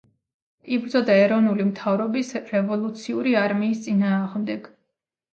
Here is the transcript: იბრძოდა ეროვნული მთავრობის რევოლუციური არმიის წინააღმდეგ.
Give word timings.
იბრძოდა 0.75 1.17
ეროვნული 1.25 1.65
მთავრობის 1.67 2.31
რევოლუციური 2.51 3.35
არმიის 3.43 3.83
წინააღმდეგ. 3.85 4.67